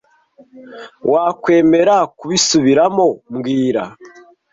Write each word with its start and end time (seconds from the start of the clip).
Wakwemera 1.11 1.95
kubisubiramo 2.17 3.07
mbwira 3.35 3.83